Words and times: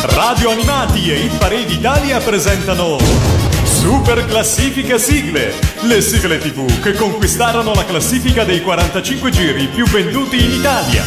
Radio 0.00 0.50
Animati 0.50 1.10
e 1.10 1.24
Hit 1.24 1.38
Parade 1.38 1.72
Italia 1.72 2.18
presentano 2.20 2.98
Super 3.64 4.24
Classifica 4.26 4.96
Sigle, 4.96 5.52
le 5.82 6.00
sigle 6.00 6.38
TV 6.38 6.80
che 6.80 6.92
conquistarono 6.92 7.74
la 7.74 7.84
classifica 7.84 8.44
dei 8.44 8.62
45 8.62 9.30
giri 9.30 9.66
più 9.66 9.84
venduti 9.86 10.36
in 10.42 10.52
Italia. 10.52 11.02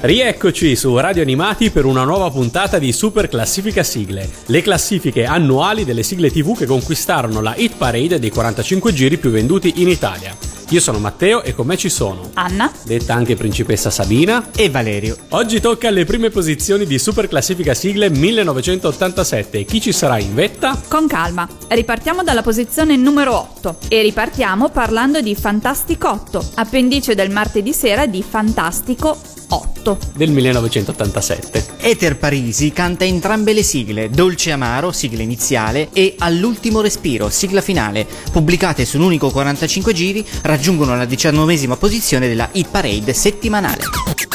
Rieccoci 0.00 0.74
su 0.74 0.96
Radio 0.96 1.20
Animati 1.20 1.70
per 1.70 1.84
una 1.84 2.04
nuova 2.04 2.30
puntata 2.30 2.78
di 2.78 2.92
Super 2.92 3.28
Classifica 3.28 3.82
Sigle, 3.82 4.28
le 4.46 4.62
classifiche 4.62 5.26
annuali 5.26 5.84
delle 5.84 6.02
sigle 6.02 6.30
TV 6.30 6.56
che 6.56 6.64
conquistarono 6.64 7.42
la 7.42 7.54
hit 7.56 7.76
parade 7.76 8.18
dei 8.18 8.30
45 8.30 8.92
giri 8.94 9.18
più 9.18 9.30
venduti 9.30 9.82
in 9.82 9.88
Italia. 9.88 10.61
Io 10.72 10.80
sono 10.80 10.98
Matteo 10.98 11.42
e 11.42 11.54
con 11.54 11.66
me 11.66 11.76
ci 11.76 11.90
sono 11.90 12.30
Anna, 12.32 12.72
detta 12.84 13.12
anche 13.12 13.36
principessa 13.36 13.90
Sabina 13.90 14.52
e 14.56 14.70
Valerio. 14.70 15.18
Oggi 15.32 15.60
tocca 15.60 15.88
alle 15.88 16.06
prime 16.06 16.30
posizioni 16.30 16.86
di 16.86 16.98
Super 16.98 17.28
Classifica 17.28 17.74
Sigle 17.74 18.08
1987. 18.08 19.66
Chi 19.66 19.82
ci 19.82 19.92
sarà 19.92 20.18
in 20.18 20.34
vetta? 20.34 20.80
con 20.88 21.06
calma. 21.06 21.46
Ripartiamo 21.68 22.22
dalla 22.22 22.40
posizione 22.40 22.96
numero 22.96 23.36
8 23.36 23.76
e 23.88 24.00
ripartiamo 24.00 24.70
parlando 24.70 25.20
di 25.20 25.34
Fantasticotto, 25.34 26.42
appendice 26.54 27.14
del 27.14 27.30
martedì 27.30 27.74
sera 27.74 28.06
di 28.06 28.24
Fantastico 28.26 29.18
8. 29.52 29.98
Del 30.14 30.30
1987. 30.30 31.66
Ether 31.80 32.16
Parisi 32.16 32.72
canta 32.72 33.04
entrambe 33.04 33.52
le 33.52 33.62
sigle, 33.62 34.08
Dolce 34.08 34.52
Amaro, 34.52 34.92
sigla 34.92 35.22
iniziale, 35.22 35.88
e 35.92 36.14
All'ultimo 36.18 36.80
respiro, 36.80 37.28
sigla 37.28 37.60
finale, 37.60 38.06
pubblicate 38.30 38.84
su 38.84 38.96
un 38.96 39.04
unico 39.04 39.30
45 39.30 39.92
giri, 39.92 40.24
raggiungono 40.62 40.94
la 40.94 41.06
diciannovesima 41.06 41.76
posizione 41.76 42.28
della 42.28 42.48
hit 42.52 42.68
parade 42.70 43.12
settimanale. 43.14 43.82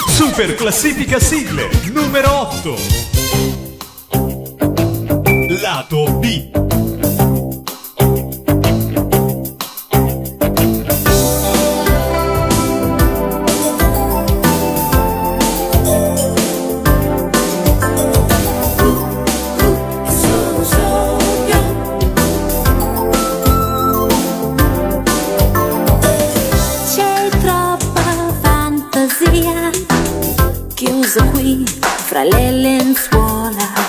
Super 0.10 0.56
Classifica 0.56 1.22
Sigle 1.22 1.70
numero 1.94 2.50
8. 2.52 2.78
Lato 5.62 6.12
B. 6.20 6.87
qui 31.34 31.64
fra 32.10 32.24
le 32.24 32.52
lenzuola. 32.52 33.87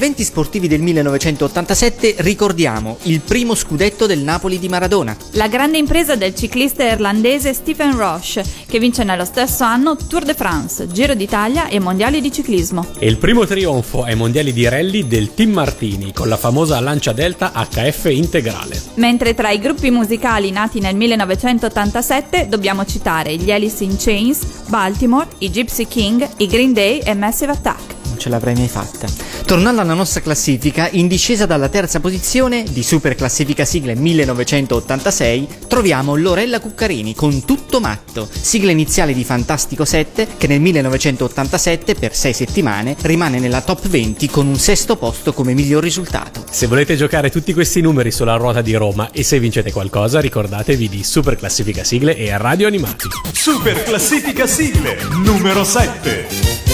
Eventi 0.00 0.24
sportivi 0.24 0.66
del 0.66 0.80
1987 0.80 2.14
ricordiamo 2.20 2.96
il 3.02 3.20
primo 3.20 3.54
scudetto 3.54 4.06
del 4.06 4.20
Napoli 4.20 4.58
di 4.58 4.66
Maradona, 4.66 5.14
La 5.32 5.46
grande 5.46 5.76
impresa 5.76 6.16
del 6.16 6.34
ciclista 6.34 6.82
irlandese 6.84 7.52
Stephen 7.52 7.94
Roche, 7.94 8.42
che 8.66 8.78
vince 8.78 9.04
nello 9.04 9.26
stesso 9.26 9.62
anno 9.62 9.96
Tour 9.96 10.24
de 10.24 10.32
France, 10.32 10.88
Giro 10.90 11.12
d'Italia 11.12 11.68
e 11.68 11.78
Mondiali 11.80 12.22
di 12.22 12.32
ciclismo. 12.32 12.86
E 12.98 13.08
il 13.08 13.18
primo 13.18 13.44
trionfo 13.44 14.02
ai 14.02 14.16
mondiali 14.16 14.54
di 14.54 14.66
rally 14.66 15.06
del 15.06 15.34
Team 15.34 15.50
Martini 15.50 16.14
con 16.14 16.30
la 16.30 16.38
famosa 16.38 16.80
Lancia 16.80 17.12
Delta 17.12 17.52
HF 17.52 18.06
integrale. 18.06 18.80
Mentre 18.94 19.34
tra 19.34 19.50
i 19.50 19.58
gruppi 19.58 19.90
musicali 19.90 20.50
nati 20.50 20.80
nel 20.80 20.96
1987 20.96 22.48
dobbiamo 22.48 22.86
citare 22.86 23.36
gli 23.36 23.52
Alice 23.52 23.84
in 23.84 23.96
Chains, 23.98 24.40
Baltimore, 24.68 25.28
i 25.40 25.50
Gypsy 25.50 25.86
King, 25.86 26.26
i 26.38 26.46
Green 26.46 26.72
Day 26.72 27.00
e 27.00 27.12
Massive 27.12 27.52
Attack. 27.52 27.99
Ce 28.20 28.28
l'avrei 28.28 28.54
mai 28.54 28.68
fatta. 28.68 29.08
Tornando 29.46 29.80
alla 29.80 29.94
nostra 29.94 30.20
classifica, 30.20 30.88
in 30.92 31.08
discesa 31.08 31.46
dalla 31.46 31.70
terza 31.70 31.98
posizione 31.98 32.64
di 32.70 32.82
Super 32.82 33.14
Classifica 33.14 33.64
Sigle 33.64 33.94
1986, 33.94 35.48
troviamo 35.66 36.14
Lorella 36.14 36.60
Cuccarini 36.60 37.14
con 37.14 37.44
Tutto 37.44 37.80
Matto, 37.80 38.28
sigla 38.30 38.70
iniziale 38.70 39.14
di 39.14 39.24
Fantastico 39.24 39.84
7 39.84 40.28
che 40.36 40.46
nel 40.46 40.60
1987 40.60 41.94
per 41.94 42.14
6 42.14 42.32
settimane 42.32 42.94
rimane 43.00 43.40
nella 43.40 43.62
top 43.62 43.88
20 43.88 44.28
con 44.28 44.46
un 44.46 44.56
sesto 44.56 44.96
posto 44.96 45.32
come 45.32 45.54
miglior 45.54 45.82
risultato. 45.82 46.44
Se 46.50 46.66
volete 46.66 46.94
giocare 46.94 47.30
tutti 47.30 47.54
questi 47.54 47.80
numeri 47.80 48.10
sulla 48.10 48.36
ruota 48.36 48.60
di 48.60 48.74
Roma 48.74 49.10
e 49.10 49.22
se 49.22 49.40
vincete 49.40 49.72
qualcosa, 49.72 50.20
ricordatevi 50.20 50.88
di 50.88 51.02
Super 51.02 51.36
Classifica 51.36 51.82
Sigle 51.82 52.14
e 52.16 52.36
Radio 52.36 52.66
Animati. 52.66 53.08
Super 53.32 53.82
classifica 53.84 54.46
sigle 54.46 54.98
numero 55.24 55.64
7. 55.64 56.69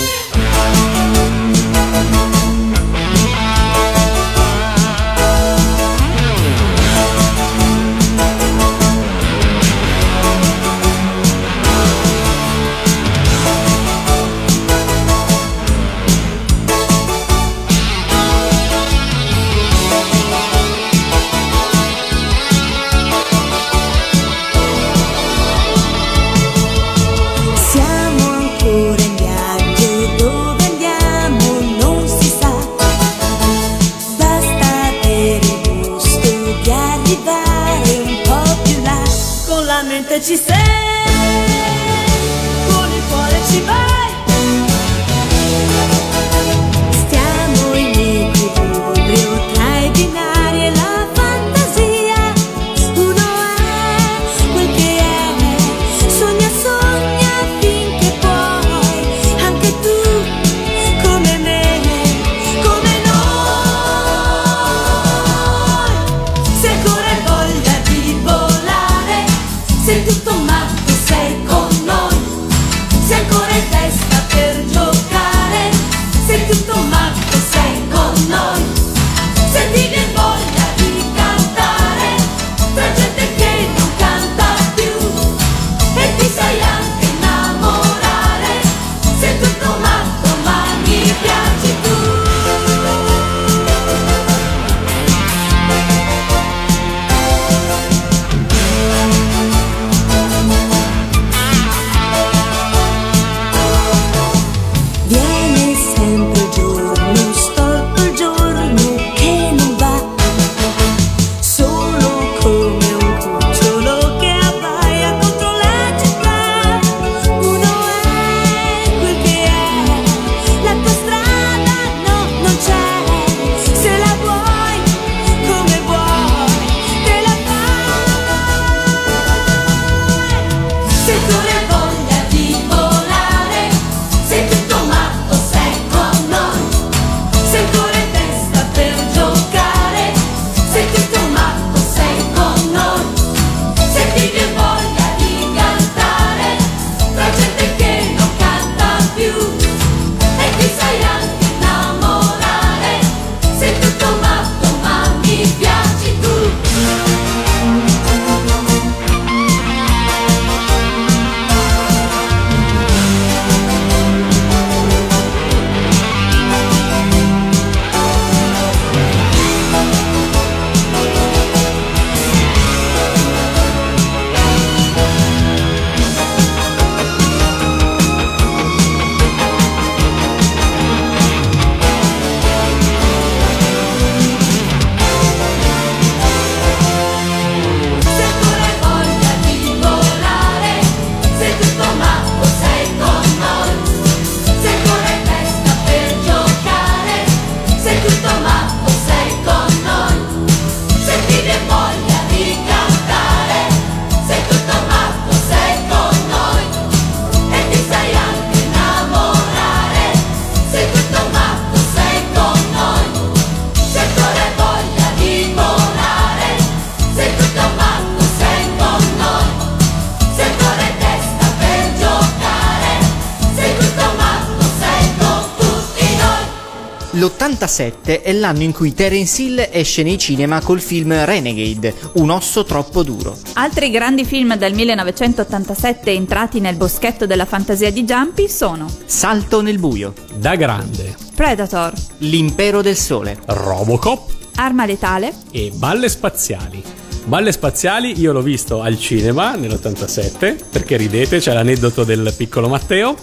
L'87 227.26 228.22
è 228.22 228.32
l'anno 228.32 228.62
in 228.62 228.72
cui 228.72 228.94
Terence 228.94 229.42
Hill 229.42 229.68
esce 229.72 230.04
nei 230.04 230.16
cinema 230.16 230.60
col 230.60 230.80
film 230.80 231.24
Renegade, 231.24 231.92
un 232.14 232.30
osso 232.30 232.64
troppo 232.64 233.02
duro. 233.02 233.36
Altri 233.54 233.90
grandi 233.90 234.24
film 234.24 234.56
del 234.56 234.72
1987 234.74 236.12
entrati 236.12 236.60
nel 236.60 236.76
boschetto 236.76 237.26
della 237.26 237.44
fantasia 237.44 237.90
di 237.90 238.04
Jumpy 238.04 238.48
sono 238.48 238.88
Salto 239.06 239.60
nel 239.60 239.80
buio, 239.80 240.14
Da 240.36 240.54
grande, 240.54 241.16
Predator, 241.34 241.92
L'impero 242.18 242.80
del 242.80 242.96
sole. 242.96 243.36
Robocop 243.46 244.34
Arma 244.54 244.86
letale, 244.86 245.34
e 245.50 245.72
Balle 245.74 246.08
Spaziali. 246.08 246.80
Balle 247.24 247.50
Spaziali 247.50 248.20
io 248.20 248.30
l'ho 248.30 248.40
visto 248.40 248.82
al 248.82 249.00
cinema 249.00 249.56
nell'87, 249.56 250.60
perché 250.70 250.96
ridete, 250.96 251.40
c'è 251.40 251.52
l'aneddoto 251.52 252.04
del 252.04 252.32
piccolo 252.36 252.68
Matteo. 252.68 253.16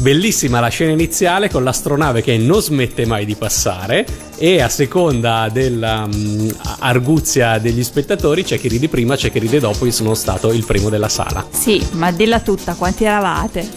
Bellissima 0.00 0.60
la 0.60 0.68
scena 0.68 0.92
iniziale 0.92 1.50
con 1.50 1.64
l'astronave 1.64 2.22
che 2.22 2.38
non 2.38 2.62
smette 2.62 3.04
mai 3.04 3.24
di 3.24 3.34
passare 3.34 4.06
e 4.36 4.62
a 4.62 4.68
seconda 4.68 5.48
della 5.52 6.06
mm, 6.06 6.50
arguzia 6.78 7.58
degli 7.58 7.82
spettatori 7.82 8.44
c'è 8.44 8.60
chi 8.60 8.68
ride 8.68 8.88
prima, 8.88 9.16
c'è 9.16 9.32
chi 9.32 9.40
ride 9.40 9.58
dopo, 9.58 9.84
io 9.84 9.90
sono 9.90 10.14
stato 10.14 10.52
il 10.52 10.64
primo 10.64 10.88
della 10.88 11.08
sala. 11.08 11.46
sì, 11.50 11.84
ma 11.92 12.12
dilla 12.12 12.40
tutta, 12.40 12.74
quanti 12.74 13.04
eravate? 13.04 13.68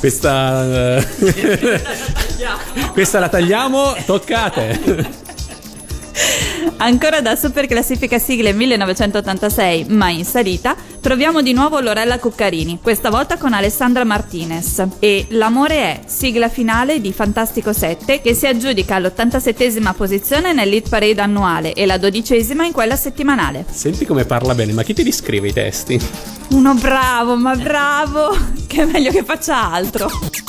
Questa 0.00 0.98
eh, 0.98 1.06
Questa 2.92 3.18
la 3.18 3.28
tagliamo, 3.28 3.96
toccate. 4.04 5.28
Ancora 6.82 7.20
da 7.20 7.36
super 7.36 7.66
classifica 7.66 8.18
sigle 8.18 8.54
1986, 8.54 9.84
ma 9.90 10.08
in 10.08 10.24
salita, 10.24 10.74
troviamo 10.98 11.42
di 11.42 11.52
nuovo 11.52 11.78
Lorella 11.78 12.18
Cuccarini, 12.18 12.78
questa 12.80 13.10
volta 13.10 13.36
con 13.36 13.52
Alessandra 13.52 14.04
Martinez. 14.04 14.86
E 14.98 15.26
L'amore 15.28 15.76
è, 15.76 16.00
sigla 16.06 16.48
finale 16.48 17.02
di 17.02 17.12
Fantastico 17.12 17.74
7, 17.74 18.22
che 18.22 18.32
si 18.32 18.46
aggiudica 18.46 18.94
all'87esima 18.94 19.92
posizione 19.92 20.54
nell'hit 20.54 20.88
parade 20.88 21.20
annuale 21.20 21.74
e 21.74 21.84
la 21.84 21.98
dodicesima 21.98 22.64
in 22.64 22.72
quella 22.72 22.96
settimanale. 22.96 23.66
Senti 23.70 24.06
come 24.06 24.24
parla 24.24 24.54
bene, 24.54 24.72
ma 24.72 24.82
chi 24.82 24.94
ti 24.94 25.02
riscrive 25.02 25.48
i 25.48 25.52
testi? 25.52 26.00
Uno 26.52 26.72
bravo, 26.76 27.36
ma 27.36 27.54
bravo, 27.56 28.34
che 28.66 28.84
è 28.84 28.84
meglio 28.86 29.10
che 29.10 29.22
faccia 29.22 29.70
altro. 29.70 30.08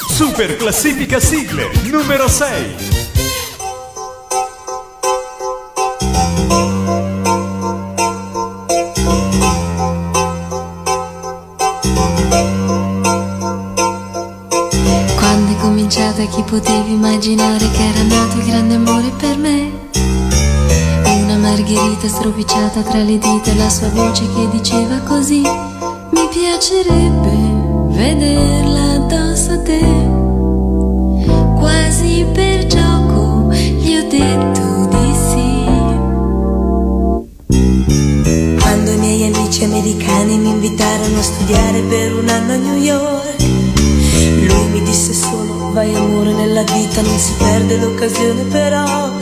Super 0.09 0.55
classifica 0.55 1.19
sigle 1.19 1.69
numero 1.89 2.29
6. 2.29 3.10
Cominciata 16.21 16.25
chi 16.25 16.43
potevi 16.43 16.93
immaginare 16.93 17.69
che 17.71 17.83
era 17.83 18.03
nato 18.03 18.37
il 18.37 18.45
grande 18.45 18.75
amore 18.75 19.11
per 19.17 19.37
me? 19.37 19.71
Una 21.23 21.37
margherita 21.37 22.07
stropicciata 22.07 22.81
tra 22.81 22.99
le 22.99 23.17
dita 23.17 23.51
e 23.51 23.55
la 23.55 23.69
sua 23.69 23.89
voce 23.89 24.27
che 24.33 24.49
diceva 24.51 24.99
così 24.99 25.41
Mi 25.41 26.27
piacerebbe 26.29 27.89
vederla 27.89 28.91
addosso 28.93 29.51
a 29.51 29.61
te. 29.61 29.79
Quasi 31.57 32.25
per 32.33 32.67
gioco 32.67 33.51
gli 33.51 33.95
ho 33.95 34.07
detto 34.07 34.87
di 34.89 35.13
sì. 35.29 35.49
Quando 38.59 38.91
i 38.91 38.97
miei 38.97 39.33
amici 39.33 39.63
americani 39.63 40.37
mi 40.37 40.49
invitarono 40.49 41.19
a 41.19 41.23
studiare 41.23 41.81
per 41.81 42.13
un 42.15 42.27
anno 42.29 42.53
a 42.53 42.57
New 42.57 42.77
York, 42.77 43.41
lui 44.47 44.67
mi 44.71 44.81
disse 44.83 45.13
solo, 45.13 45.30
vai 45.71 45.95
amore 45.95 46.33
nella 46.33 46.63
vita, 46.63 47.01
non 47.01 47.17
si 47.17 47.33
perde 47.37 47.77
l'occasione 47.77 48.43
però. 48.43 49.20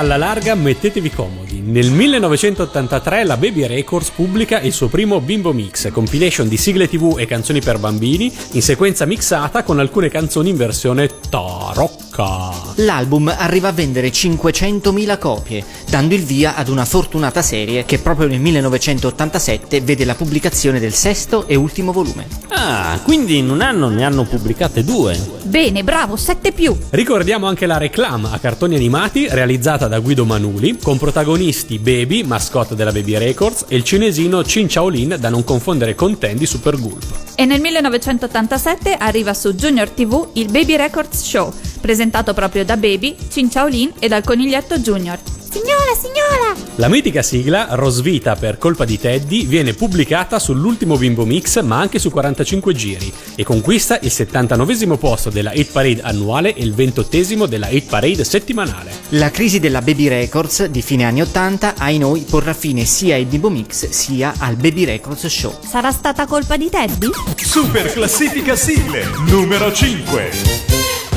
Alla 0.00 0.16
larga, 0.16 0.54
mettetevi 0.54 1.10
comodi. 1.10 1.60
Nel 1.60 1.90
1983 1.90 3.24
la 3.24 3.36
Baby 3.36 3.66
Records 3.66 4.10
pubblica 4.10 4.58
il 4.60 4.72
suo 4.72 4.88
primo 4.88 5.20
Bimbo 5.20 5.52
Mix, 5.52 5.90
compilation 5.92 6.48
di 6.48 6.56
sigle 6.56 6.88
tv 6.88 7.16
e 7.18 7.26
canzoni 7.26 7.60
per 7.60 7.78
bambini, 7.78 8.32
in 8.52 8.62
sequenza 8.62 9.04
mixata 9.04 9.62
con 9.62 9.78
alcune 9.78 10.08
canzoni 10.08 10.48
in 10.48 10.56
versione 10.56 11.08
tarocca. 12.20 12.72
L'album 12.76 13.34
arriva 13.36 13.68
a 13.68 13.72
vendere 13.72 14.10
500.000 14.10 15.18
copie, 15.18 15.64
dando 15.88 16.14
il 16.14 16.24
via 16.24 16.54
ad 16.54 16.68
una 16.68 16.84
fortunata 16.84 17.42
serie 17.42 17.84
che 17.84 17.98
proprio 17.98 18.26
nel 18.26 18.40
1987 18.40 19.80
vede 19.80 20.04
la 20.04 20.14
pubblicazione 20.14 20.80
del 20.80 20.94
sesto 20.94 21.46
e 21.46 21.54
ultimo 21.54 21.92
volume. 21.92 22.26
Ah, 22.48 22.98
quindi 23.02 23.38
in 23.38 23.50
un 23.50 23.60
anno 23.60 23.88
ne 23.88 24.04
hanno 24.04 24.24
pubblicate 24.24 24.84
due. 24.84 25.18
Bene, 25.42 25.82
bravo, 25.82 26.16
7 26.16 26.52
più. 26.52 26.76
Ricordiamo 26.90 27.46
anche 27.46 27.66
la 27.66 27.78
reclama 27.78 28.30
a 28.32 28.38
cartoni 28.38 28.76
animati 28.76 29.26
realizzata 29.28 29.88
da 29.88 29.98
Guido 29.98 30.24
Manuli, 30.24 30.78
con 30.78 30.98
protagonisti 30.98 31.78
Baby, 31.78 32.22
mascotte 32.22 32.74
della 32.74 32.92
Baby 32.92 33.16
Records, 33.18 33.64
e 33.68 33.76
il 33.76 33.84
cinesino 33.84 34.42
Chin 34.42 34.66
Chaolin, 34.68 35.16
da 35.18 35.28
non 35.28 35.44
confondere 35.44 35.94
con 35.94 36.18
Ten 36.18 36.36
di 36.36 36.46
Super 36.46 36.78
Gulp. 36.78 37.04
E 37.34 37.46
nel 37.46 37.60
1987 37.60 38.94
arriva 38.94 39.32
su 39.32 39.54
Junior 39.54 39.88
TV 39.88 40.28
il 40.34 40.50
Baby 40.50 40.76
Records 40.76 41.22
Show, 41.22 41.52
presentato 41.80 42.34
proprio 42.34 42.64
da 42.64 42.76
Baby, 42.76 43.16
Chin 43.28 43.48
Chaolin 43.48 43.92
e 43.98 44.08
dal 44.08 44.22
coniglietto 44.22 44.78
Junior. 44.78 45.18
Signora, 45.50 45.94
signora! 46.00 46.68
La 46.76 46.86
mitica 46.86 47.22
sigla, 47.22 47.66
Rosvita 47.70 48.36
per 48.36 48.56
colpa 48.56 48.84
di 48.84 49.00
Teddy, 49.00 49.46
viene 49.46 49.74
pubblicata 49.74 50.38
sull'ultimo 50.38 50.96
Bimbo 50.96 51.24
Mix 51.24 51.60
ma 51.62 51.80
anche 51.80 51.98
su 51.98 52.08
45 52.08 52.72
giri 52.72 53.12
e 53.34 53.42
conquista 53.42 53.98
il 54.00 54.12
79 54.12 54.96
posto 54.96 55.28
della 55.28 55.52
Hit 55.52 55.72
Parade 55.72 56.02
annuale 56.02 56.54
e 56.54 56.62
il 56.62 56.72
28 56.72 57.46
della 57.46 57.68
Hit 57.68 57.88
Parade 57.88 58.22
settimanale. 58.22 58.92
La 59.10 59.32
crisi 59.32 59.58
della 59.58 59.82
Baby 59.82 60.06
Records 60.06 60.66
di 60.66 60.82
fine 60.82 61.02
anni 61.02 61.20
80 61.22 61.74
ai 61.78 61.98
noi 61.98 62.24
porrà 62.30 62.54
fine 62.54 62.84
sia 62.84 63.16
ai 63.16 63.24
Bimbo 63.24 63.50
Mix 63.50 63.88
sia 63.88 64.34
al 64.38 64.54
Baby 64.54 64.84
Records 64.84 65.26
Show. 65.26 65.58
Sarà 65.66 65.90
stata 65.90 66.26
colpa 66.26 66.56
di 66.56 66.70
Teddy? 66.70 67.10
Super 67.34 67.92
classifica 67.92 68.54
sigle 68.54 69.04
numero 69.26 69.72
5. 69.72 71.09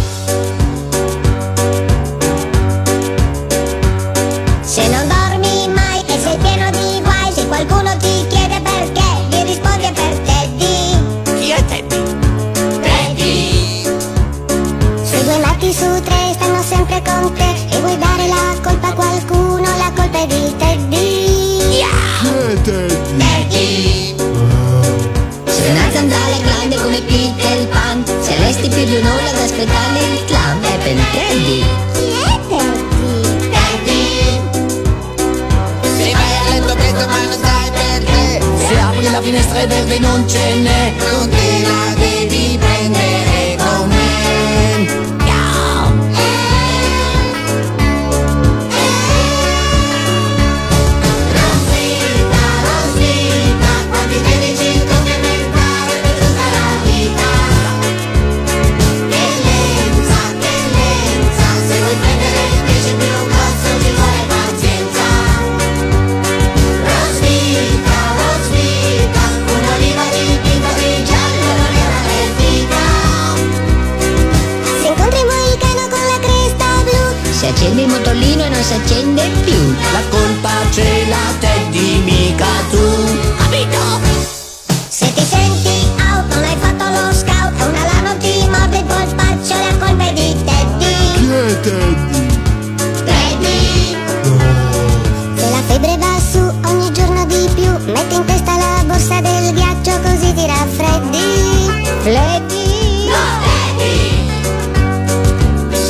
Più 28.84 28.92
di 28.92 28.98
un'ora 28.98 29.30
ad 29.30 29.38
aspettare 29.38 30.00
il 30.00 30.26
clown 30.26 30.62
È 30.62 30.78
per 30.78 30.96
Teddy 31.12 31.64
Chi 31.94 32.12
è 32.12 32.40
Teddy? 32.48 33.50
Teddy. 33.50 34.42
Se 35.96 36.12
vai 36.12 36.36
a 36.38 36.50
letto 36.50 36.76
presto 36.76 37.08
ma 37.08 37.18
non 37.24 37.32
stai 37.32 37.72
per 37.72 38.04
te 38.04 38.42
Se 38.68 38.80
apri 38.80 39.10
la 39.10 39.22
finestra 39.22 39.62
e 39.62 39.68
verde 39.68 40.00
non 40.00 40.28
ce 40.28 40.56
n'è 40.56 40.94
Non 40.98 41.30
te 41.30 41.62
la 41.66 41.94
devi 41.98 42.58
prendere 42.58 43.03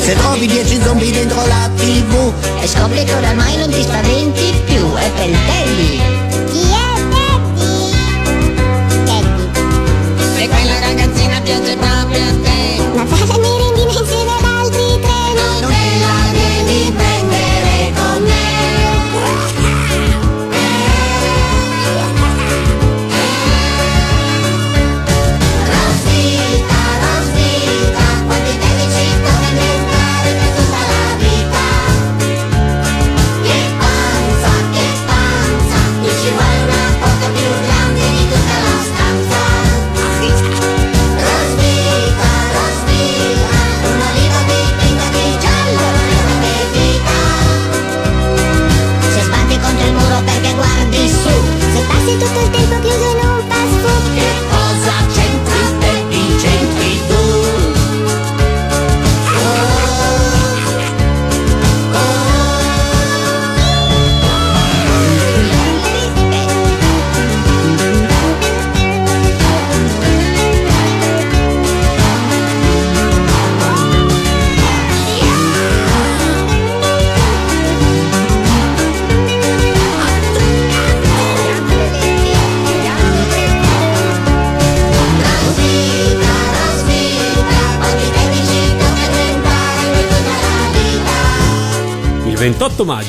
Se 0.04 0.14
trovi 0.16 0.46
dieci 0.46 0.78
zombie 0.82 1.10
dentro 1.10 1.46
la 1.46 1.70
tv 1.76 2.30
E 2.60 2.66
scopri 2.68 3.04
che 3.04 3.14
oramai 3.14 3.56
non 3.56 3.70
ti 3.70 3.80
spaventi 3.80 4.52
più 4.66 4.94
È 4.96 5.10
per 5.12 5.30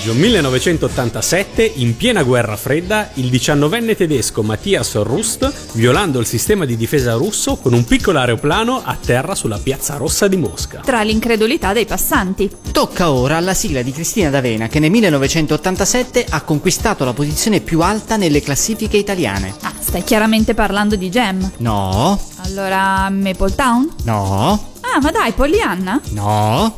maggio 0.05 0.19
1987, 0.19 1.71
in 1.77 1.97
piena 1.97 2.21
guerra 2.21 2.55
fredda, 2.55 3.09
il 3.15 3.29
diciannovenne 3.29 3.95
tedesco 3.95 4.43
Matthias 4.43 4.93
Rust, 5.01 5.51
violando 5.73 6.19
il 6.19 6.27
sistema 6.27 6.65
di 6.65 6.77
difesa 6.77 7.13
russo, 7.13 7.55
con 7.55 7.73
un 7.73 7.83
piccolo 7.85 8.19
aeroplano 8.19 8.81
atterra 8.83 9.33
sulla 9.33 9.57
piazza 9.57 9.95
rossa 9.97 10.27
di 10.27 10.37
Mosca. 10.37 10.81
Tra 10.85 11.01
l'incredulità 11.01 11.73
dei 11.73 11.87
passanti. 11.87 12.47
Tocca 12.71 13.09
ora 13.09 13.37
alla 13.37 13.55
sigla 13.55 13.81
di 13.81 13.91
Cristina 13.91 14.29
D'Avena 14.29 14.67
che 14.67 14.77
nel 14.77 14.91
1987 14.91 16.27
ha 16.29 16.41
conquistato 16.41 17.03
la 17.03 17.13
posizione 17.13 17.61
più 17.61 17.81
alta 17.81 18.15
nelle 18.15 18.41
classifiche 18.41 18.97
italiane. 18.97 19.55
Ah, 19.61 19.73
stai 19.79 20.03
chiaramente 20.03 20.53
parlando 20.53 20.95
di 20.95 21.09
Gem. 21.09 21.51
No, 21.57 22.19
Allora, 22.43 23.09
Maple 23.09 23.55
Town? 23.55 23.89
no, 24.03 24.73
Ah, 24.81 24.99
ma 25.01 25.09
dai, 25.11 25.31
Pollyanna? 25.33 25.99
no, 26.11 26.77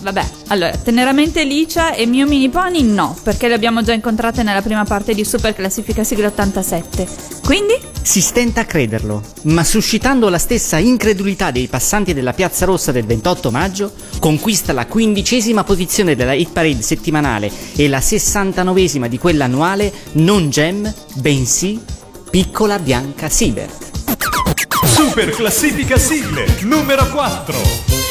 Vabbè, 0.00 0.24
allora, 0.48 0.70
teneramente 0.76 1.44
Licia 1.44 1.94
e 1.94 2.06
Mio 2.06 2.26
Mini 2.26 2.48
Pony 2.48 2.82
no, 2.82 3.16
perché 3.22 3.48
le 3.48 3.54
abbiamo 3.54 3.82
già 3.82 3.92
incontrate 3.92 4.42
nella 4.42 4.62
prima 4.62 4.84
parte 4.84 5.14
di 5.14 5.24
Super 5.24 5.54
Classifica 5.54 6.04
Sigla 6.04 6.28
87. 6.28 7.06
Quindi? 7.44 7.78
Si 8.02 8.20
stenta 8.20 8.60
a 8.60 8.64
crederlo, 8.64 9.22
ma 9.42 9.64
suscitando 9.64 10.28
la 10.28 10.38
stessa 10.38 10.78
incredulità 10.78 11.50
dei 11.50 11.66
passanti 11.66 12.14
della 12.14 12.32
Piazza 12.32 12.64
Rossa 12.64 12.92
del 12.92 13.04
28 13.04 13.50
maggio, 13.50 13.92
conquista 14.20 14.72
la 14.72 14.86
quindicesima 14.86 15.64
posizione 15.64 16.14
della 16.14 16.34
hit 16.34 16.50
parade 16.52 16.82
settimanale 16.82 17.50
e 17.74 17.88
la 17.88 17.98
69esima 17.98 19.06
di 19.06 19.18
quella 19.18 19.44
annuale 19.46 19.92
non 20.12 20.50
Gem, 20.50 20.92
bensì 21.14 21.80
Piccola 22.30 22.78
Bianca 22.78 23.28
Siebert. 23.28 23.84
Super 24.84 25.30
classifica 25.30 25.98
sigle 25.98 26.46
numero 26.62 27.08
4. 27.08 28.05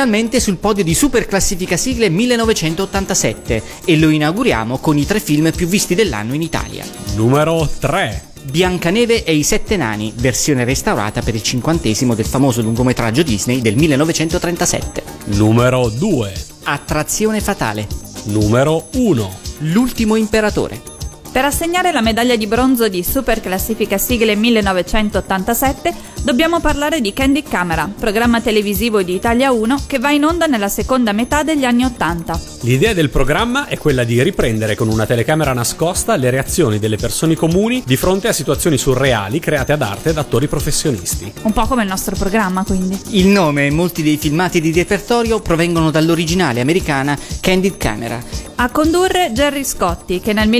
Finalmente 0.00 0.40
sul 0.40 0.56
podio 0.56 0.82
di 0.82 0.94
Super 0.94 1.26
Classifica 1.26 1.76
Sigle 1.76 2.08
1987 2.08 3.62
e 3.84 3.98
lo 3.98 4.08
inauguriamo 4.08 4.78
con 4.78 4.96
i 4.96 5.04
tre 5.04 5.20
film 5.20 5.52
più 5.52 5.66
visti 5.66 5.94
dell'anno 5.94 6.32
in 6.32 6.40
Italia. 6.40 6.86
Numero 7.16 7.68
3. 7.78 8.28
Biancaneve 8.44 9.24
e 9.24 9.34
i 9.34 9.42
Sette 9.42 9.76
Nani, 9.76 10.10
versione 10.16 10.64
restaurata 10.64 11.20
per 11.20 11.34
il 11.34 11.42
cinquantesimo 11.42 12.14
del 12.14 12.24
famoso 12.24 12.62
lungometraggio 12.62 13.22
Disney 13.22 13.60
del 13.60 13.76
1937. 13.76 15.02
Numero 15.36 15.90
2. 15.90 16.32
Attrazione 16.62 17.42
fatale. 17.42 17.86
Numero 18.24 18.88
1. 18.94 19.38
L'ultimo 19.58 20.16
imperatore. 20.16 20.89
Per 21.32 21.44
assegnare 21.44 21.92
la 21.92 22.00
medaglia 22.00 22.34
di 22.34 22.48
bronzo 22.48 22.88
di 22.88 23.04
Super 23.04 23.40
Classifica 23.40 23.98
Sigle 23.98 24.34
1987 24.34 25.94
dobbiamo 26.22 26.58
parlare 26.58 27.00
di 27.00 27.12
Candid 27.12 27.48
Camera, 27.48 27.88
programma 27.98 28.40
televisivo 28.40 29.00
di 29.02 29.14
Italia 29.14 29.52
1 29.52 29.84
che 29.86 30.00
va 30.00 30.10
in 30.10 30.24
onda 30.24 30.46
nella 30.46 30.68
seconda 30.68 31.12
metà 31.12 31.44
degli 31.44 31.64
anni 31.64 31.84
80. 31.84 32.40
L'idea 32.62 32.94
del 32.94 33.10
programma 33.10 33.68
è 33.68 33.78
quella 33.78 34.02
di 34.02 34.20
riprendere 34.20 34.74
con 34.74 34.88
una 34.88 35.06
telecamera 35.06 35.52
nascosta 35.52 36.16
le 36.16 36.30
reazioni 36.30 36.80
delle 36.80 36.96
persone 36.96 37.36
comuni 37.36 37.84
di 37.86 37.96
fronte 37.96 38.26
a 38.26 38.32
situazioni 38.32 38.76
surreali 38.76 39.38
create 39.38 39.70
ad 39.70 39.82
arte 39.82 40.12
da 40.12 40.22
attori 40.22 40.48
professionisti. 40.48 41.32
Un 41.42 41.52
po' 41.52 41.66
come 41.66 41.84
il 41.84 41.88
nostro 41.88 42.16
programma, 42.16 42.64
quindi. 42.64 43.00
Il 43.10 43.28
nome 43.28 43.66
e 43.66 43.70
molti 43.70 44.02
dei 44.02 44.16
filmati 44.16 44.60
di 44.60 44.72
repertorio 44.72 45.38
provengono 45.38 45.92
dall'originale 45.92 46.60
americana 46.60 47.16
Candid 47.40 47.76
Camera. 47.76 48.48
A 48.56 48.68
condurre 48.70 49.30
Jerry 49.32 49.64
Scotti, 49.64 50.20
che 50.20 50.34
nel 50.34 50.50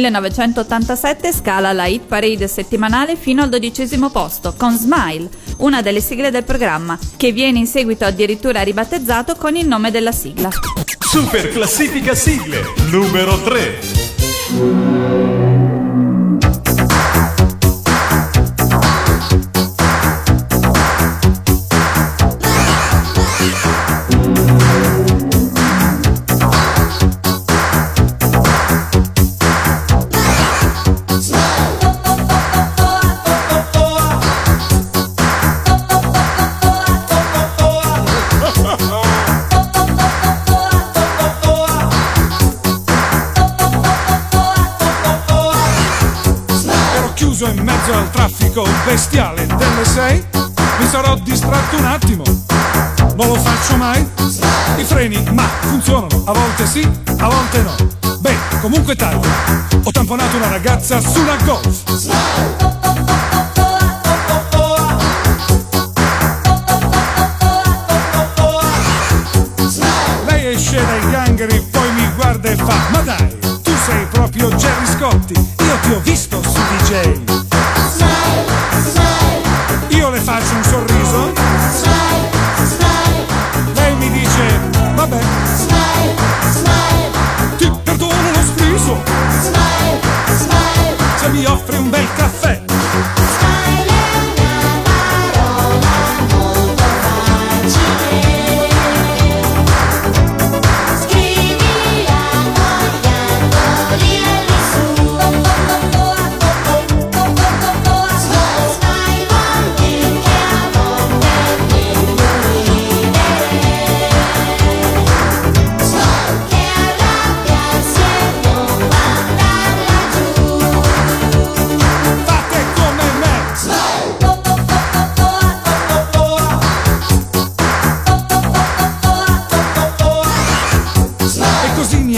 1987 0.61 1.33
scala 1.33 1.73
la 1.73 1.87
hit 1.87 2.05
parade 2.05 2.46
settimanale 2.46 3.16
fino 3.16 3.42
al 3.42 3.49
dodicesimo 3.49 4.11
posto, 4.11 4.55
con 4.57 4.77
Smile, 4.77 5.29
una 5.59 5.81
delle 5.83 6.01
sigle 6.01 6.31
del 6.31 6.44
programma, 6.44 6.99
che 7.16 7.33
viene 7.33 7.59
in 7.59 7.66
seguito 7.66 8.05
addirittura 8.05 8.62
ribattezzato 8.62 9.35
con 9.37 9.57
il 9.57 9.66
nome 9.66 9.90
della 9.90 10.12
sigla. 10.12 10.51
Super 10.99 11.49
classifica 11.49 12.14
sigle 12.14 12.62
numero 12.90 13.40
3. 13.42 15.29
Mezzo 47.90 47.96
al 47.96 48.11
traffico 48.11 48.66
bestiale 48.85 49.46
delle 49.46 49.85
sei, 49.85 50.24
mi 50.79 50.87
sarò 50.88 51.16
distratto 51.16 51.76
un 51.76 51.85
attimo. 51.85 52.22
Non 53.16 53.26
lo 53.26 53.35
faccio 53.35 53.76
mai. 53.76 54.09
I 54.76 54.85
freni, 54.85 55.22
ma 55.33 55.42
funzionano, 55.61 56.22
a 56.26 56.33
volte 56.33 56.66
sì, 56.66 56.88
a 57.18 57.29
volte 57.29 57.62
no. 57.62 57.74
Beh, 58.18 58.37
comunque 58.61 58.94
taglio. 58.94 59.29
Ho 59.83 59.90
tamponato 59.90 60.37
una 60.37 60.48
ragazza 60.48 61.00
sulla 61.00 61.37
golf. 61.44 61.83
Lei 70.26 70.55
esce 70.55 70.76
dai 70.76 71.11
gangheri, 71.11 71.66
poi 71.70 71.92
mi 71.92 72.09
guarda 72.14 72.50
e 72.50 72.57
fa 72.57 72.74
Ma 72.90 73.00
dai, 73.00 73.38
tu 73.62 73.72
sei 73.85 74.07
proprio 74.07 74.48
Jerry 74.50 74.87
Scotti 74.87 75.35
Io 75.35 75.79
ti 75.83 75.92
ho 75.92 76.00
visto 76.00 76.42
su 76.42 76.50
DJ 76.50 77.49
Io 80.40 80.46
le 80.46 80.46
faccio 80.46 80.57
un 80.57 80.64
sorriso 80.64 80.89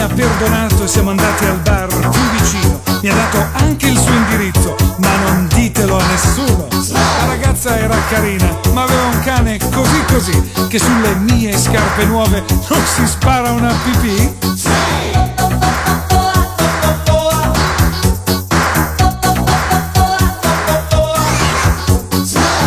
ha 0.02 0.08
perdonato 0.08 0.82
e 0.82 0.88
siamo 0.88 1.10
andati 1.10 1.44
al 1.44 1.58
bar 1.58 1.86
più 1.86 2.30
vicino. 2.36 2.80
Mi 3.02 3.08
ha 3.08 3.14
dato 3.14 3.46
anche 3.52 3.86
il 3.86 3.96
suo 3.98 4.12
indirizzo, 4.12 4.74
ma 4.96 5.16
non 5.24 5.46
ditelo 5.54 5.96
a 5.96 6.04
nessuno. 6.06 6.66
La 6.88 7.26
ragazza 7.26 7.78
era 7.78 7.96
carina, 8.08 8.58
ma 8.72 8.82
aveva 8.82 9.02
un 9.04 9.20
cane 9.20 9.58
così 9.58 10.04
così, 10.06 10.52
che 10.68 10.78
sulle 10.78 11.14
mie 11.14 11.56
scarpe 11.56 12.04
nuove 12.04 12.42
non 12.68 12.84
si 12.84 13.06
spara 13.06 13.52
una 13.52 13.72
pipì. 13.84 14.36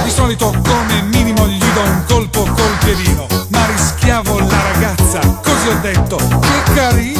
Di 0.03 0.09
solito 0.09 0.53
come 0.63 1.01
minimo 1.11 1.47
gli 1.47 1.59
do 1.59 1.81
un 1.81 2.03
colpo 2.07 2.43
col 2.43 2.77
piedino, 2.79 3.27
ma 3.49 3.65
rischiavo 3.65 4.39
la 4.39 4.61
ragazza, 4.71 5.19
così 5.19 5.67
ho 5.67 5.79
detto, 5.81 6.15
che 6.17 6.73
carino! 6.73 7.14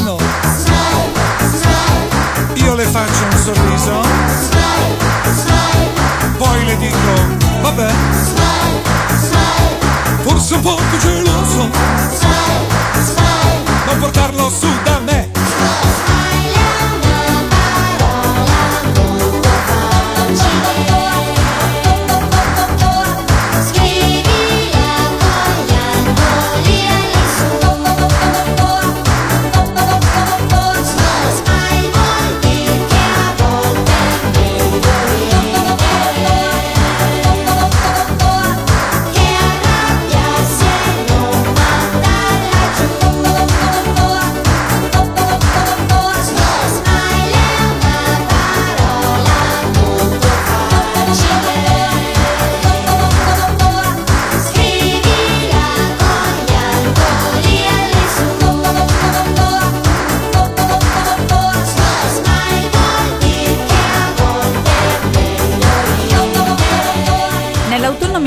Faccio 2.96 3.26
un 3.26 3.38
sorriso, 3.44 4.02
poi 6.38 6.64
le 6.64 6.78
dico, 6.78 6.98
vabbè, 7.62 7.90
forse 10.22 10.54
un 10.54 10.62
po' 10.62 10.80
più 10.90 10.98
geloso, 11.00 11.70
non 13.86 14.00
portarlo 14.00 14.50
su 14.50 14.68
da 14.86 14.95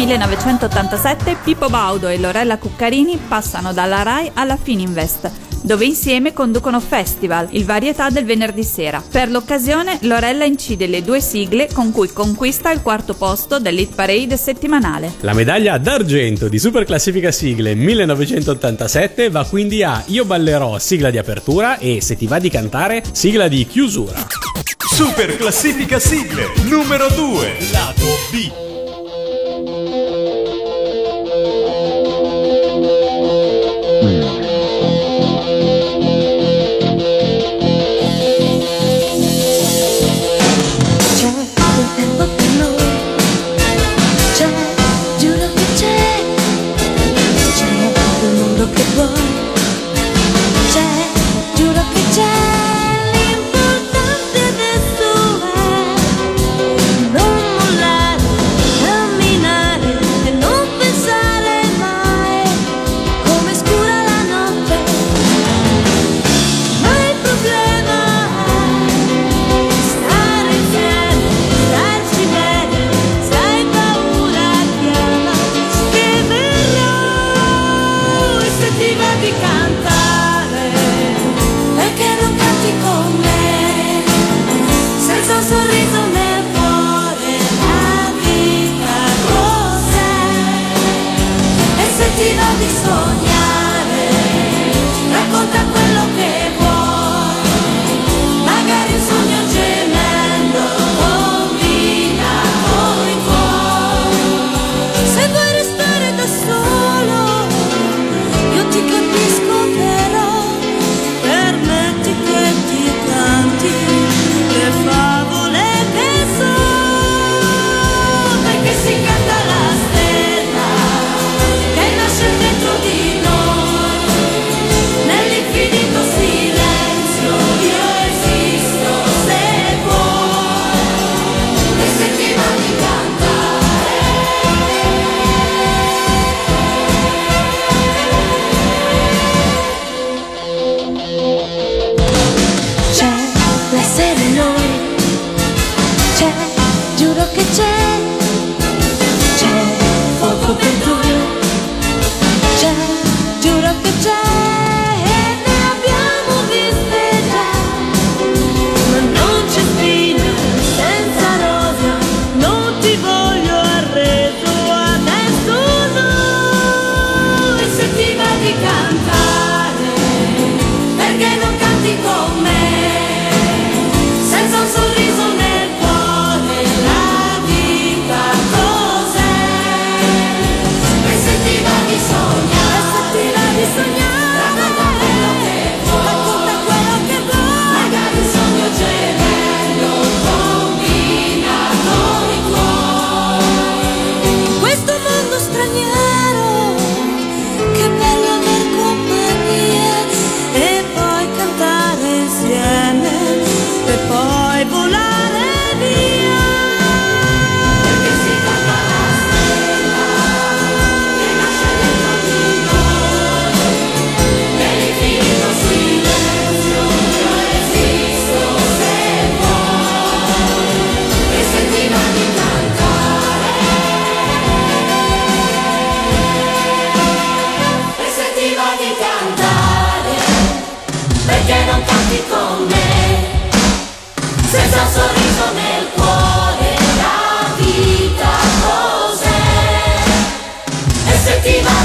1987 0.09 1.37
Pippo 1.45 1.69
Baudo 1.69 2.09
e 2.09 2.19
Lorella 2.19 2.57
Cuccarini 2.57 3.19
passano 3.29 3.75
dalla 3.75 4.03
RAI 4.03 4.31
alla 4.33 4.57
Fininvest, 4.57 5.31
dove 5.63 5.85
insieme 5.85 6.33
conducono 6.33 6.81
Festival, 6.81 7.49
il 7.51 7.67
varietà 7.67 8.09
del 8.09 8.25
venerdì 8.25 8.65
sera. 8.65 9.03
Per 9.07 9.29
l'occasione 9.29 9.99
Lorella 10.03 10.47
incide 10.47 10.87
le 10.87 11.03
due 11.03 11.21
sigle 11.21 11.69
con 11.71 11.93
cui 11.93 12.11
conquista 12.11 12.73
il 12.73 12.81
quarto 12.81 13.13
posto 13.13 13.61
dell'Hit 13.61 13.95
Parade 13.95 14.39
settimanale. 14.39 15.13
La 15.21 15.35
medaglia 15.35 15.77
d'argento 15.77 16.49
di 16.49 16.59
Super 16.59 16.87
Classifica 16.87 17.31
Sigle 17.31 17.75
1987 17.75 19.29
va 19.29 19.45
quindi 19.45 19.83
a 19.83 20.03
Io 20.07 20.25
ballerò, 20.25 20.79
sigla 20.79 21.11
di 21.11 21.19
apertura 21.19 21.77
e 21.77 22.01
Se 22.01 22.17
ti 22.17 22.27
va 22.27 22.39
di 22.39 22.49
cantare, 22.49 23.03
sigla 23.13 23.47
di 23.47 23.67
chiusura. 23.67 24.27
Super 24.79 25.37
classifica 25.37 25.99
sigle 25.99 26.47
numero 26.65 27.09
2, 27.11 27.57
lato 27.73 28.07
B. 28.31 28.68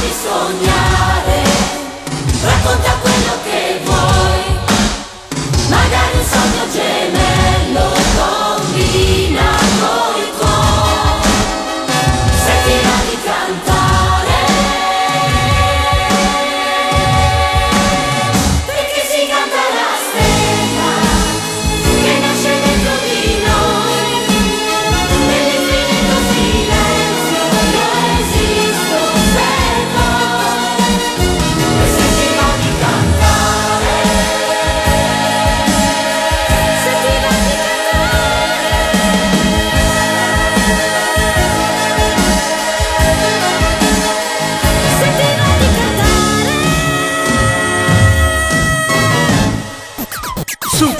di 0.03 0.11
sognare, 0.11 1.43
racconta 2.41 2.91
quello 3.01 3.33
che 3.43 3.79
vuoi. 3.85 4.32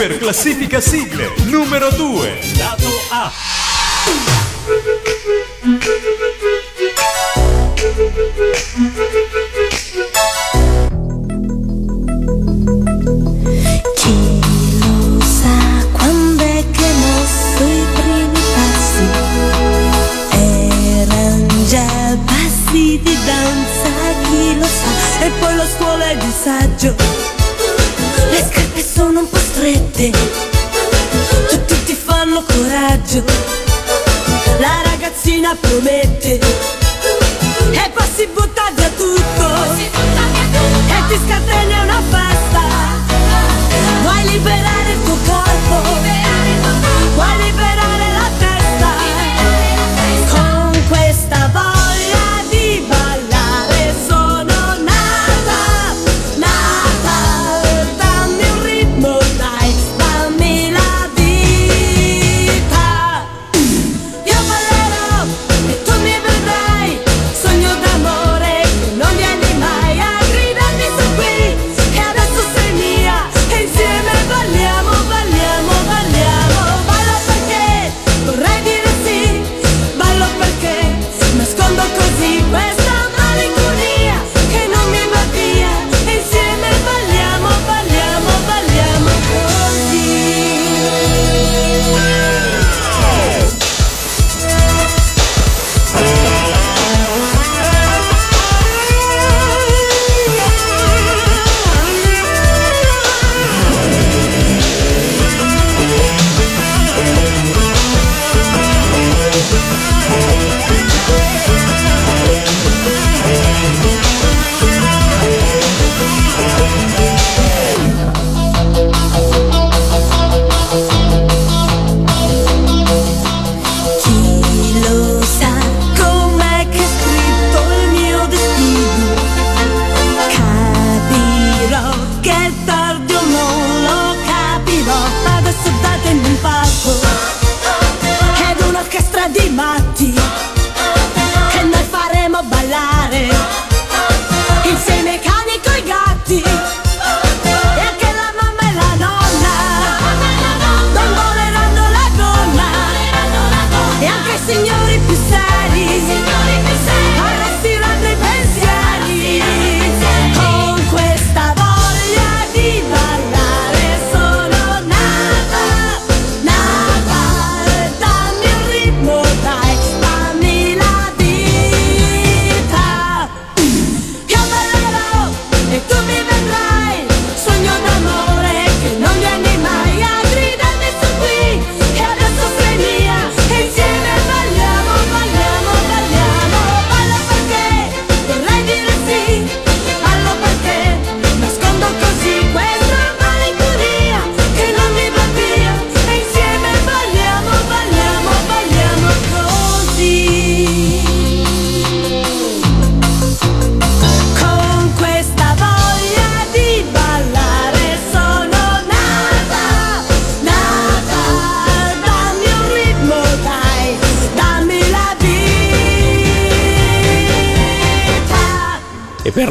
Super 0.04 0.18
classifica 0.18 0.82
sigle 0.82 1.32
numero 1.46 1.90
2. 1.90 2.40
Lato 2.58 2.90
A. 3.12 3.32
Chi 13.96 14.40
lo 14.78 15.22
sa 15.22 15.88
quando 15.94 16.44
è 16.44 16.66
che 16.70 16.92
mosso 17.00 17.64
i 17.64 17.86
primi 17.94 18.42
passi? 18.56 19.06
Eran 21.00 21.48
già 21.70 22.18
passi 22.26 23.00
di 23.02 23.18
danza, 23.24 23.90
chi 24.24 24.58
lo 24.60 24.66
sa? 24.66 25.26
E 25.26 25.32
poi 25.40 25.56
la 25.56 25.66
scuola 25.66 26.10
è 26.10 26.18
di 26.18 26.32
strette, 30.12 30.12
tutti 31.50 31.84
ti 31.86 31.94
fanno 31.94 32.44
coraggio. 32.44 33.24
La 34.60 34.82
ragazzina 34.84 35.56
promette 35.60 36.40
e 37.72 37.92
poi 37.94 38.08
si 38.16 38.28
butta 38.28 38.72
via 38.76 38.90
tutto 38.90 39.64
e 40.88 41.08
ti 41.08 41.20
scatena 41.26 41.84
una 41.84 42.02
festa. 42.10 42.62
Vuoi 44.02 44.24
liberare 44.30 44.83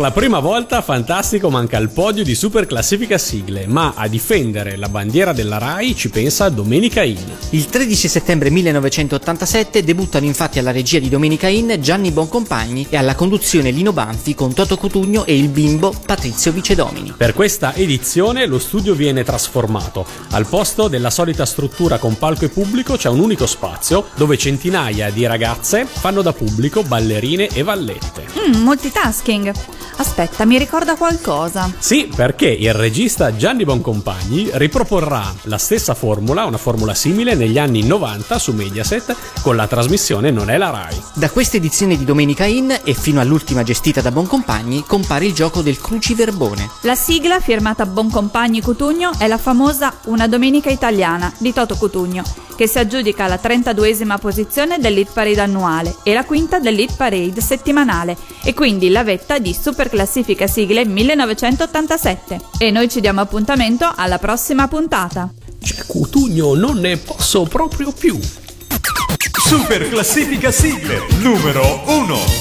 la 0.03 0.11
prima 0.11 0.41
volta 0.41 0.83
Fantastico 0.83 1.49
manca 1.49 1.77
al 1.77 1.89
podio 1.89 2.25
di 2.25 2.35
Super 2.35 2.67
Classifica 2.67 3.19
Sigle, 3.19 3.69
ma 3.69 3.93
a 3.95 4.09
difendere 4.09 4.77
la 4.77 4.89
bandiera 4.89 5.33
della 5.33 5.59
RAI 5.59 5.95
ci 5.95 6.11
pensa 6.11 6.49
Domenica 6.49 7.05
In. 7.05 7.25
Il 7.51 7.67
13 7.67 8.09
settembre 8.09 8.51
1987 8.51 9.85
debuttano 9.85 10.27
infatti 10.27 10.59
alla 10.59 10.73
regia 10.73 10.99
di 10.99 11.09
Domenica 11.09 11.47
In 11.47 11.77
Gianni 11.79 12.11
Boncompagni 12.11 12.89
e 12.91 12.97
alla 12.97 13.15
conduzione 13.15 13.71
Lino 13.71 13.93
Banfi 13.93 14.35
con 14.35 14.53
Toto 14.53 14.77
Cutugno 14.77 15.25
e 15.25 15.39
il 15.39 15.49
bimbo 15.49 15.95
Patrizio 16.05 16.51
Vicedomini. 16.51 17.15
Per 17.17 17.33
questa 17.33 17.73
edizione 17.73 18.47
lo 18.47 18.59
studio 18.59 18.95
viene 18.95 19.23
trasformato. 19.23 20.05
Al 20.31 20.49
posto 20.49 20.89
della 20.89 21.11
solita 21.11 21.47
struttura 21.47 21.99
con 21.99 22.19
palco 22.19 22.45
e 22.45 22.49
pubblico 22.49 22.97
c'è 22.97 23.09
un 23.09 23.21
unico 23.21 23.47
spazio 23.47 24.07
dove 24.17 24.37
centinaia 24.37 25.11
di 25.11 25.25
ragazze 25.27 25.87
fanno 25.87 26.23
da 26.23 26.33
pubblico 26.33 26.83
ballerine 26.83 27.47
e 27.47 27.63
vallette. 27.63 28.25
Mm, 28.49 28.63
multitasking. 28.65 29.53
Aspetta, 29.97 30.45
mi 30.45 30.59
ricorda 30.59 30.97
qualcosa. 30.97 31.73
Sì, 31.79 32.11
perché 32.15 32.49
il 32.49 32.73
regista 32.73 33.37
Gianni 33.37 33.65
Boncompagni 33.65 34.51
riproporrà 34.55 35.33
la 35.43 35.59
stessa 35.59 35.95
formula, 35.95 36.45
una 36.45 36.59
formula 36.59 36.95
simile, 36.95 37.35
negli 37.35 37.59
anni 37.59 37.85
90 37.85 38.39
su 38.39 38.53
Mediaset 38.53 39.15
con 39.43 39.57
la 39.57 39.67
trasmissione 39.67 40.31
Non 40.31 40.51
è 40.51 40.57
la 40.57 40.71
Rai. 40.71 41.01
Da 41.15 41.31
questa 41.31 41.57
edizione 41.57 41.97
di 41.97 42.05
Domenica 42.05 42.45
In 42.45 42.81
e 42.85 42.95
fino 42.95 43.21
all'ultima 43.21 43.63
gestita 43.63 44.01
da 44.01 44.11
Boncompagni 44.11 44.85
compare 44.87 45.27
il 45.27 45.35
gioco 45.35 45.63
del 45.63 45.81
cruciverbone. 45.81 46.71
La 46.83 46.95
sigla 46.95 47.41
firmata 47.41 47.87
Boncompagni 47.87 48.61
Cutugno 48.61 49.13
è 49.19 49.27
la 49.27 49.39
famosa 49.39 49.95
Una 50.05 50.29
domenica 50.29 50.71
italiana 50.71 51.33
di 51.39 51.53
Toto 51.53 51.77
Cutugno, 51.77 52.23
che 52.57 52.67
si 52.67 52.79
aggiudica 52.79 53.27
la 53.27 53.41
32esima 53.43 54.19
posizione 54.19 54.79
dell'Hit 54.79 55.13
Parade 55.13 55.41
annuale 55.41 55.97
e 56.03 56.13
la 56.13 56.25
quinta 56.25 56.59
dell'Hit 56.59 56.97
Parade 56.97 57.41
settimanale 57.41 58.17
e 58.45 58.55
quindi 58.55 58.91
la 58.91 59.05
vetta 59.05 59.39
di 59.39 59.53
Super 59.55 59.82
Classifica 59.89 60.47
Sigle 60.47 60.85
1987. 60.85 62.41
E 62.59 62.71
noi 62.71 62.89
ci 62.89 63.01
diamo 63.01 63.21
appuntamento 63.21 63.91
alla 63.95 64.19
prossima 64.19 64.69
puntata. 64.69 65.33
Cioè, 65.63 65.87
Cutugno 65.87 66.55
non 66.55 66.79
ne 66.79 66.97
posso 66.97 67.43
proprio 67.45 67.93
più. 67.93 68.19
Super 69.33 69.89
classifica 69.89 70.51
sigle 70.51 71.03
numero 71.21 71.83
1. 71.87 72.32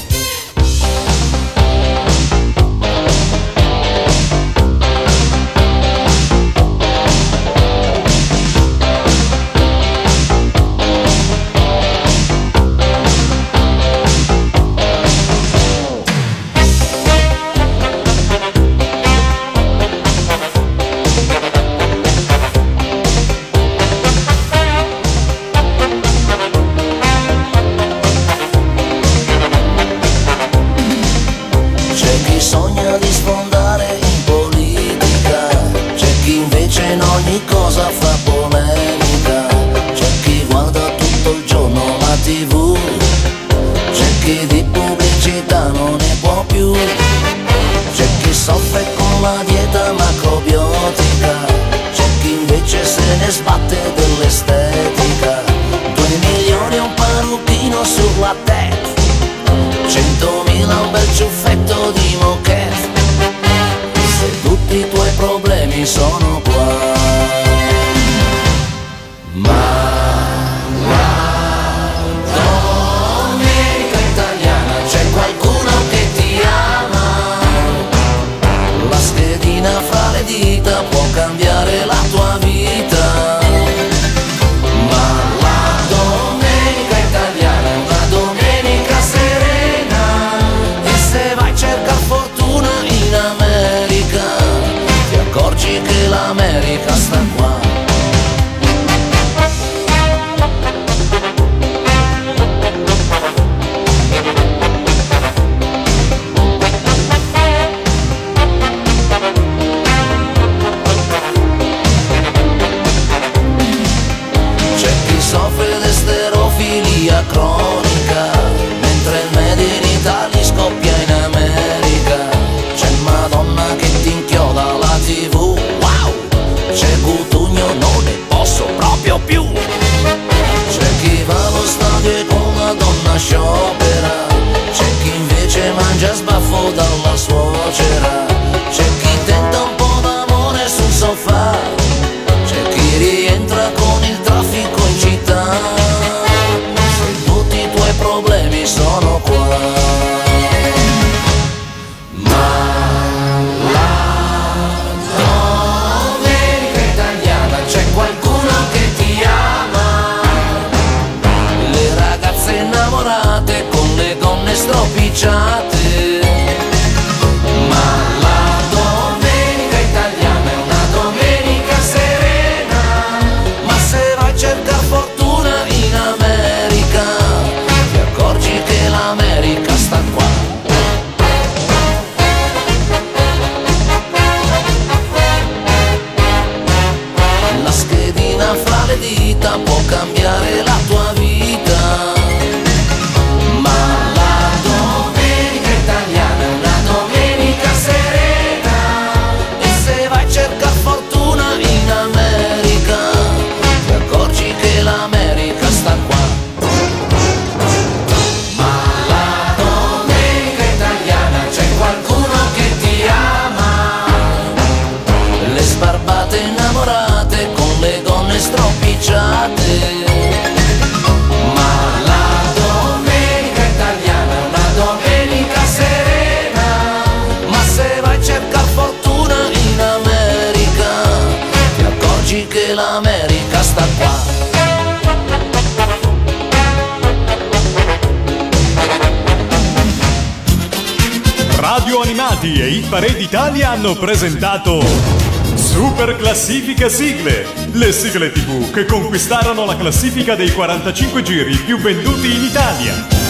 conquistarono 249.12 249.66
la 249.66 249.76
classifica 249.76 250.36
dei 250.36 250.50
45 250.54 251.22
giri 251.22 251.58
più 251.58 251.78
venduti 251.78 252.34
in 252.34 252.44
Italia. 252.44 253.21